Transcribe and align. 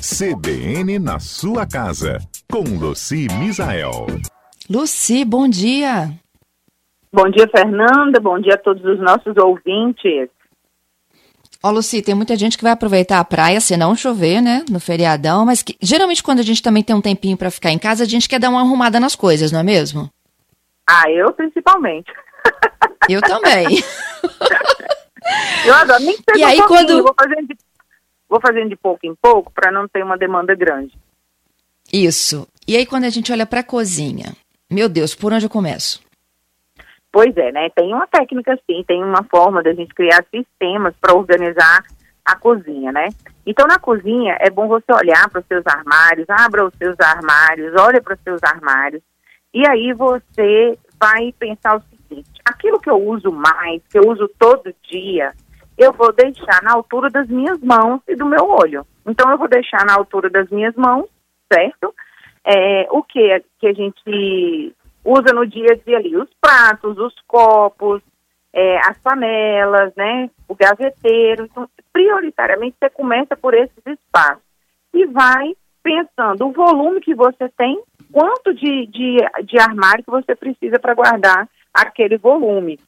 CBN 0.00 0.98
na 0.98 1.18
sua 1.20 1.66
casa, 1.66 2.18
com 2.50 2.62
Luci 2.78 3.26
Misael. 3.38 4.06
Luci, 4.68 5.24
bom 5.24 5.48
dia. 5.48 6.10
Bom 7.12 7.30
dia, 7.30 7.48
Fernanda. 7.48 8.18
Bom 8.20 8.38
dia 8.40 8.54
a 8.54 8.58
todos 8.58 8.84
os 8.84 8.98
nossos 8.98 9.36
ouvintes. 9.36 10.28
Ó, 11.62 11.70
Luci, 11.70 12.02
tem 12.02 12.14
muita 12.14 12.36
gente 12.36 12.56
que 12.58 12.62
vai 12.64 12.72
aproveitar 12.72 13.18
a 13.20 13.24
praia 13.24 13.60
se 13.60 13.76
não 13.76 13.94
chover, 13.96 14.40
né? 14.42 14.64
No 14.70 14.78
feriadão, 14.80 15.46
mas 15.46 15.62
que, 15.62 15.76
geralmente 15.80 16.22
quando 16.22 16.40
a 16.40 16.42
gente 16.44 16.62
também 16.62 16.82
tem 16.82 16.94
um 16.94 17.00
tempinho 17.00 17.36
para 17.36 17.50
ficar 17.50 17.70
em 17.70 17.78
casa, 17.78 18.02
a 18.04 18.06
gente 18.06 18.28
quer 18.28 18.38
dar 18.40 18.50
uma 18.50 18.60
arrumada 18.60 18.98
nas 19.00 19.14
coisas, 19.16 19.50
não 19.52 19.60
é 19.60 19.62
mesmo? 19.62 20.10
Ah, 20.88 21.10
eu 21.10 21.32
principalmente. 21.32 22.12
Eu 23.08 23.20
também. 23.22 23.66
eu 25.64 25.74
adoro, 25.74 26.02
nem 26.02 26.16
que 26.16 26.22
seja 26.30 26.40
E 26.40 26.44
aí, 26.44 26.60
um 26.60 26.66
quando- 26.66 27.02
vou 27.02 27.14
fazendo 27.18 27.48
de, 27.48 27.56
vou 28.28 28.40
fazendo 28.40 28.68
de 28.68 28.76
pouco 28.76 29.06
em 29.06 29.14
pouco 29.14 29.52
para 29.52 29.70
não 29.70 29.88
ter 29.88 30.02
uma 30.02 30.16
demanda 30.16 30.54
grande. 30.54 30.96
Isso. 31.92 32.46
E 32.66 32.76
aí 32.76 32.86
quando 32.86 33.04
a 33.04 33.10
gente 33.10 33.32
olha 33.32 33.46
pra 33.46 33.62
cozinha, 33.62 34.34
meu 34.70 34.88
Deus, 34.88 35.14
por 35.14 35.32
onde 35.32 35.46
eu 35.46 35.50
começo? 35.50 36.04
Pois 37.12 37.36
é, 37.36 37.50
né? 37.52 37.70
Tem 37.70 37.94
uma 37.94 38.06
técnica 38.06 38.58
sim, 38.68 38.84
tem 38.86 39.02
uma 39.02 39.24
forma 39.24 39.62
da 39.62 39.72
gente 39.72 39.94
criar 39.94 40.24
sistemas 40.30 40.94
para 41.00 41.14
organizar 41.14 41.82
a 42.24 42.36
cozinha, 42.36 42.90
né? 42.90 43.08
Então, 43.46 43.66
na 43.66 43.78
cozinha, 43.78 44.36
é 44.40 44.50
bom 44.50 44.66
você 44.66 44.92
olhar 44.92 45.30
para 45.30 45.40
os 45.40 45.46
seus 45.46 45.64
armários, 45.66 46.28
abra 46.28 46.66
os 46.66 46.74
seus 46.74 46.98
armários, 46.98 47.72
olha 47.78 48.02
para 48.02 48.14
os 48.14 48.20
seus 48.20 48.42
armários, 48.42 49.00
e 49.54 49.66
aí 49.66 49.92
você 49.92 50.76
vai 51.00 51.32
pensar 51.38 51.76
o 51.76 51.82
seguinte: 51.82 52.28
aquilo 52.44 52.80
que 52.80 52.90
eu 52.90 53.00
uso 53.00 53.30
mais, 53.30 53.80
que 53.88 53.98
eu 53.98 54.02
uso 54.08 54.28
todo 54.38 54.74
dia, 54.90 55.32
eu 55.78 55.92
vou 55.92 56.12
deixar 56.12 56.62
na 56.62 56.72
altura 56.72 57.10
das 57.10 57.28
minhas 57.28 57.60
mãos 57.60 58.00
e 58.08 58.16
do 58.16 58.24
meu 58.24 58.48
olho. 58.48 58.86
Então, 59.06 59.30
eu 59.30 59.38
vou 59.38 59.48
deixar 59.48 59.84
na 59.84 59.94
altura 59.94 60.30
das 60.30 60.48
minhas 60.48 60.74
mãos, 60.74 61.06
certo? 61.52 61.94
É, 62.44 62.86
o 62.90 63.02
que 63.02 63.44
que 63.58 63.66
a 63.66 63.72
gente 63.72 64.74
usa 65.04 65.34
no 65.34 65.46
dia 65.46 65.72
a 65.72 65.74
dia 65.74 65.98
ali? 65.98 66.16
Os 66.16 66.30
pratos, 66.40 66.96
os 66.98 67.14
copos, 67.26 68.00
é, 68.52 68.78
as 68.78 68.98
panelas, 68.98 69.92
né? 69.96 70.30
O 70.48 70.54
gaveteiro. 70.54 71.44
Então, 71.44 71.68
prioritariamente, 71.92 72.76
você 72.78 72.88
começa 72.88 73.36
por 73.36 73.52
esses 73.52 73.84
espaços 73.86 74.42
e 74.94 75.04
vai 75.06 75.54
pensando 75.82 76.46
o 76.46 76.52
volume 76.52 77.00
que 77.00 77.14
você 77.14 77.48
tem, 77.56 77.80
quanto 78.10 78.52
de, 78.54 78.86
de, 78.86 79.16
de 79.44 79.58
armário 79.60 80.02
que 80.02 80.10
você 80.10 80.34
precisa 80.34 80.80
para 80.80 80.94
guardar 80.94 81.48
aquele 81.72 82.16
volume. 82.16 82.80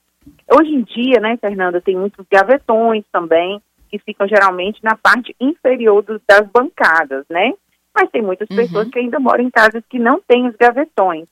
Hoje 0.51 0.75
em 0.75 0.83
dia, 0.83 1.21
né, 1.21 1.37
Fernanda, 1.37 1.81
tem 1.81 1.97
muitos 1.97 2.25
gavetões 2.31 3.05
também, 3.13 3.61
que 3.91 3.99
ficam 3.99 4.27
geralmente 4.27 4.83
na 4.83 4.97
parte 4.97 5.35
inferior 5.41 6.05
das 6.27 6.47
bancadas, 6.49 7.25
né? 7.29 7.53
Mas 7.95 8.11
tem 8.11 8.23
muitas 8.23 8.49
Uhum. 8.51 8.57
pessoas 8.57 8.89
que 8.89 8.99
ainda 8.99 9.19
moram 9.19 9.45
em 9.45 9.51
casas 9.51 9.83
que 9.89 9.99
não 9.99 10.21
têm 10.21 10.47
os 10.47 10.57
gavetões. 10.57 11.27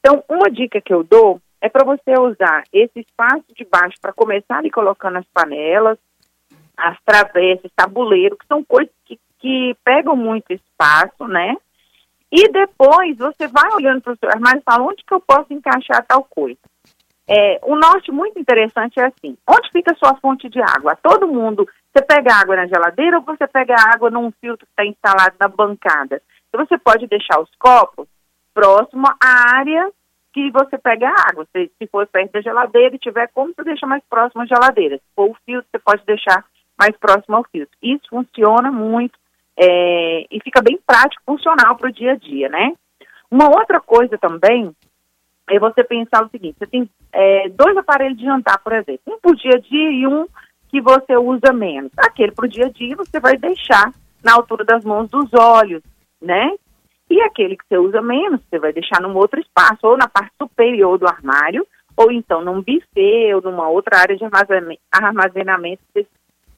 Então, 0.00 0.22
uma 0.28 0.50
dica 0.50 0.80
que 0.80 0.92
eu 0.92 1.02
dou 1.02 1.40
é 1.60 1.68
para 1.68 1.84
você 1.84 2.18
usar 2.18 2.62
esse 2.72 3.00
espaço 3.00 3.44
de 3.56 3.64
baixo 3.64 3.96
para 4.00 4.12
começar 4.12 4.58
ali 4.58 4.70
colocando 4.70 5.16
as 5.16 5.26
panelas, 5.32 5.98
as 6.76 6.96
travessas, 7.04 7.70
tabuleiro, 7.74 8.36
que 8.36 8.46
são 8.46 8.62
coisas 8.62 8.92
que, 9.06 9.18
que 9.38 9.74
pegam 9.82 10.14
muito 10.14 10.52
espaço, 10.52 11.26
né? 11.26 11.56
E 12.30 12.48
depois 12.48 13.16
você 13.16 13.46
vai 13.48 13.70
olhando 13.74 14.02
para 14.02 14.12
o 14.12 14.16
seu 14.16 14.28
armário 14.28 14.60
e 14.60 14.62
fala 14.62 14.84
onde 14.84 15.04
que 15.04 15.14
eu 15.14 15.20
posso 15.20 15.52
encaixar 15.52 16.04
tal 16.04 16.24
coisa. 16.24 16.58
É, 17.26 17.58
um 17.64 17.76
norte 17.76 18.12
muito 18.12 18.38
interessante 18.38 19.00
é 19.00 19.06
assim, 19.06 19.36
onde 19.48 19.70
fica 19.72 19.92
a 19.92 19.96
sua 19.96 20.16
fonte 20.20 20.48
de 20.48 20.60
água? 20.60 20.96
Todo 21.02 21.26
mundo, 21.26 21.66
você 21.92 22.04
pega 22.04 22.34
água 22.34 22.56
na 22.56 22.66
geladeira 22.66 23.18
ou 23.18 23.24
você 23.24 23.46
pega 23.46 23.74
água 23.94 24.10
num 24.10 24.30
filtro 24.40 24.66
que 24.66 24.72
está 24.72 24.84
instalado 24.84 25.34
na 25.40 25.48
bancada? 25.48 26.20
Então 26.48 26.64
você 26.66 26.76
pode 26.76 27.06
deixar 27.06 27.40
os 27.40 27.50
copos 27.58 28.06
próximo 28.52 29.06
à 29.08 29.56
área 29.56 29.90
que 30.32 30.50
você 30.50 30.76
pega 30.76 31.08
a 31.08 31.30
água. 31.30 31.46
Se, 31.52 31.70
se 31.78 31.86
for 31.86 32.06
perto 32.06 32.32
da 32.32 32.42
geladeira 32.42 32.94
e 32.94 32.98
tiver 32.98 33.28
como, 33.28 33.54
você 33.54 33.64
deixa 33.64 33.86
mais 33.86 34.02
próximo 34.10 34.42
à 34.42 34.46
geladeira. 34.46 34.98
Se 34.98 35.04
for 35.16 35.30
o 35.30 35.36
filtro, 35.46 35.68
você 35.70 35.78
pode 35.78 36.04
deixar 36.04 36.44
mais 36.78 36.96
próximo 36.96 37.36
ao 37.36 37.44
filtro. 37.44 37.74
Isso 37.82 38.04
funciona 38.10 38.70
muito 38.70 39.18
é, 39.56 40.26
e 40.30 40.40
fica 40.42 40.60
bem 40.60 40.78
prático, 40.84 41.22
funcional 41.24 41.76
para 41.76 41.88
o 41.88 41.92
dia 41.92 42.12
a 42.12 42.16
dia, 42.16 42.48
né? 42.48 42.72
Uma 43.30 43.48
outra 43.48 43.80
coisa 43.80 44.18
também 44.18 44.74
é 45.48 45.58
você 45.58 45.84
pensar 45.84 46.24
o 46.24 46.28
seguinte: 46.28 46.56
você 46.58 46.66
tem 46.66 46.88
é, 47.12 47.48
dois 47.48 47.76
aparelhos 47.76 48.18
de 48.18 48.24
jantar, 48.24 48.58
por 48.58 48.72
exemplo, 48.72 49.00
um 49.06 49.30
o 49.30 49.34
dia 49.34 49.52
a 49.54 49.58
dia 49.58 49.90
e 49.90 50.06
um 50.06 50.26
que 50.68 50.80
você 50.80 51.16
usa 51.16 51.52
menos. 51.52 51.92
Aquele 51.96 52.32
para 52.32 52.46
o 52.46 52.48
dia 52.48 52.66
a 52.66 52.70
dia 52.70 52.96
você 52.96 53.20
vai 53.20 53.36
deixar 53.36 53.92
na 54.22 54.34
altura 54.34 54.64
das 54.64 54.84
mãos 54.84 55.08
dos 55.08 55.28
olhos, 55.34 55.82
né? 56.20 56.54
E 57.10 57.20
aquele 57.20 57.56
que 57.56 57.64
você 57.68 57.76
usa 57.76 58.00
menos, 58.00 58.40
você 58.48 58.58
vai 58.58 58.72
deixar 58.72 59.00
num 59.00 59.14
outro 59.14 59.38
espaço, 59.38 59.86
ou 59.86 59.96
na 59.96 60.08
parte 60.08 60.32
superior 60.40 60.98
do 60.98 61.06
armário, 61.06 61.66
ou 61.96 62.10
então 62.10 62.42
num 62.42 62.62
buffet, 62.62 63.34
ou 63.34 63.42
numa 63.42 63.68
outra 63.68 63.98
área 63.98 64.16
de 64.16 64.24
armazena- 64.24 64.74
armazenamento 64.90 65.82
que 65.94 66.06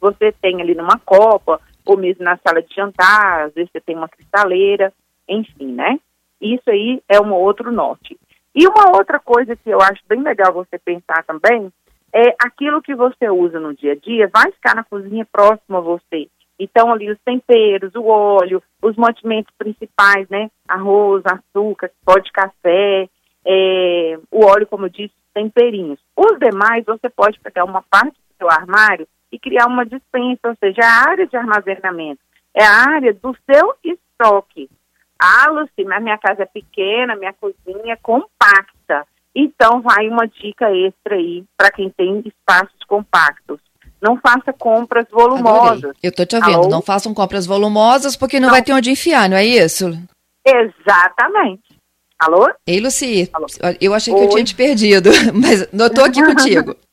você 0.01 0.33
tem 0.33 0.61
ali 0.61 0.75
numa 0.75 0.99
copa, 0.99 1.61
ou 1.85 1.97
mesmo 1.97 2.25
na 2.25 2.39
sala 2.39 2.63
de 2.63 2.75
jantar, 2.75 3.47
às 3.47 3.55
vezes 3.55 3.71
você 3.71 3.81
tem 3.81 3.97
uma 3.97 4.09
cristaleira, 4.09 4.93
enfim, 5.29 5.73
né? 5.73 5.99
Isso 6.41 6.69
aí 6.71 7.03
é 7.09 7.21
um 7.21 7.33
outro 7.33 7.73
norte. 7.73 8.19
E 8.57 8.67
uma 8.67 8.97
outra 8.97 9.21
coisa 9.21 9.55
que 9.55 9.69
eu 9.69 9.79
acho 9.83 10.03
bem 10.09 10.23
legal 10.23 10.51
você 10.51 10.79
pensar 10.79 11.23
também 11.25 11.71
é 12.11 12.35
aquilo 12.43 12.81
que 12.81 12.95
você 12.95 13.29
usa 13.29 13.61
no 13.61 13.75
dia 13.75 13.93
a 13.93 13.97
dia 13.97 14.31
vai 14.33 14.51
ficar 14.51 14.75
na 14.75 14.83
cozinha 14.83 15.27
próximo 15.31 15.77
a 15.77 15.81
você. 15.81 16.27
Então, 16.59 16.91
ali 16.91 17.11
os 17.11 17.19
temperos, 17.23 17.95
o 17.95 18.07
óleo, 18.07 18.63
os 18.81 18.97
mantimentos 18.97 19.53
principais, 19.59 20.27
né? 20.31 20.51
Arroz, 20.67 21.23
açúcar, 21.27 21.91
pó 22.03 22.19
de 22.19 22.33
café, 22.33 23.11
é, 23.45 24.19
o 24.31 24.47
óleo, 24.47 24.67
como 24.67 24.87
eu 24.87 24.89
disse, 24.89 25.13
temperinhos. 25.35 26.01
Os 26.17 26.39
demais, 26.39 26.83
você 26.87 27.11
pode 27.11 27.39
pegar 27.41 27.65
uma 27.65 27.83
parte 27.83 28.15
do 28.15 28.37
seu 28.39 28.51
armário 28.51 29.07
e 29.31 29.39
criar 29.39 29.67
uma 29.67 29.85
dispensa, 29.85 30.49
ou 30.49 30.57
seja, 30.57 30.81
a 30.83 31.11
área 31.11 31.27
de 31.27 31.37
armazenamento. 31.37 32.21
É 32.55 32.65
a 32.65 32.89
área 32.89 33.13
do 33.13 33.37
seu 33.51 33.75
estoque. 33.85 34.71
Ah, 35.19 35.49
Luci, 35.51 35.85
mas 35.85 36.03
minha 36.03 36.19
casa 36.19 36.43
é 36.43 36.47
pequena, 36.47 37.17
minha 37.17 37.33
cozinha 37.33 37.93
é 37.93 37.97
compacta. 37.97 39.07
Então, 39.35 39.83
vai 39.83 40.09
uma 40.09 40.27
dica 40.27 40.71
extra 40.75 41.17
aí 41.17 41.45
para 41.57 41.71
quem 41.71 41.91
tem 41.91 42.23
espaços 42.25 42.79
compactos. 42.87 43.61
Não 44.01 44.19
faça 44.19 44.53
compras 44.53 45.07
volumosas. 45.11 45.79
Adorei. 45.79 46.01
Eu 46.03 46.13
tô 46.15 46.25
te 46.25 46.37
ouvindo. 46.37 46.55
Alô? 46.55 46.69
Não 46.69 46.83
façam 46.83 47.15
compras 47.15 47.47
volumosas 47.47 48.17
porque 48.17 48.39
não, 48.39 48.49
Não. 48.49 48.55
vai 48.55 48.63
ter 48.63 48.73
onde 48.73 48.91
enfiar, 48.91 49.29
não 49.29 49.37
é 49.37 49.45
isso? 49.45 49.91
Exatamente. 50.45 51.63
Alô? 52.19 52.49
Ei, 52.67 52.81
Luci, 52.81 53.29
Alô? 53.33 53.47
eu 53.81 53.93
achei 53.93 54.13
que 54.15 54.21
eu 54.21 54.25
Oi. 54.25 54.31
tinha 54.31 54.45
te 54.45 54.55
perdido, 54.55 55.11
mas 55.35 55.69
eu 55.73 55.93
tô 55.93 56.03
aqui 56.03 56.23
contigo. 56.25 56.77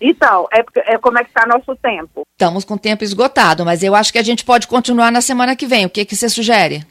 Então, 0.00 0.48
é, 0.50 0.94
é 0.94 0.96
como 0.98 1.18
é 1.18 1.24
que 1.24 1.28
está 1.28 1.46
nosso 1.46 1.76
tempo. 1.76 2.22
Estamos 2.32 2.64
com 2.64 2.74
o 2.74 2.78
tempo 2.78 3.04
esgotado, 3.04 3.66
mas 3.66 3.82
eu 3.82 3.94
acho 3.94 4.10
que 4.10 4.18
a 4.18 4.22
gente 4.22 4.42
pode 4.42 4.66
continuar 4.66 5.12
na 5.12 5.20
semana 5.20 5.54
que 5.54 5.66
vem. 5.66 5.84
O 5.84 5.90
que, 5.90 6.06
que 6.06 6.16
você 6.16 6.28
sugere? 6.28 6.86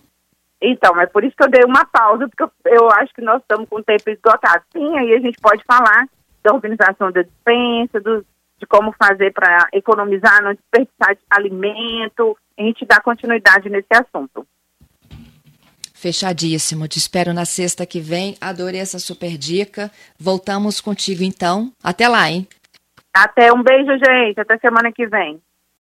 Então, 0.61 0.99
é 0.99 1.05
por 1.05 1.23
isso 1.23 1.35
que 1.35 1.43
eu 1.43 1.49
dei 1.49 1.63
uma 1.63 1.85
pausa, 1.85 2.27
porque 2.27 2.43
eu, 2.43 2.51
eu 2.65 2.89
acho 2.91 3.13
que 3.13 3.21
nós 3.21 3.41
estamos 3.41 3.69
com 3.69 3.77
o 3.77 3.83
tempo 3.83 4.09
esgotado. 4.09 4.63
Sim, 4.73 4.97
aí 4.97 5.13
a 5.13 5.19
gente 5.19 5.37
pode 5.39 5.63
falar 5.65 6.07
da 6.43 6.53
organização 6.53 7.11
da 7.11 7.21
dispensa, 7.21 7.99
do- 7.99 8.25
de 8.59 8.65
como 8.65 8.91
fazer 8.93 9.31
para 9.33 9.67
economizar, 9.71 10.41
não 10.41 10.53
desperdiçar 10.53 11.15
de 11.15 11.21
alimento. 11.29 12.35
A 12.57 12.63
gente 12.63 12.85
dá 12.85 12.99
continuidade 12.99 13.69
nesse 13.69 13.87
assunto. 13.93 14.47
Fechadíssimo. 15.93 16.87
Te 16.87 16.97
espero 16.97 17.33
na 17.33 17.45
sexta 17.45 17.85
que 17.85 17.99
vem. 17.99 18.35
Adorei 18.41 18.79
essa 18.79 18.99
super 18.99 19.37
dica. 19.37 19.91
Voltamos 20.19 20.79
contigo 20.81 21.23
então. 21.23 21.71
Até 21.83 22.07
lá, 22.07 22.29
hein? 22.29 22.47
Até 23.13 23.51
um 23.51 23.63
beijo, 23.63 23.91
gente. 23.97 24.39
Até 24.39 24.57
semana 24.57 24.91
que 24.91 25.07
vem. 25.07 25.39